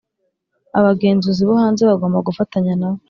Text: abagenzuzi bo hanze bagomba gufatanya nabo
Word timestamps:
abagenzuzi 0.79 1.41
bo 1.47 1.53
hanze 1.61 1.81
bagomba 1.89 2.25
gufatanya 2.27 2.73
nabo 2.79 2.99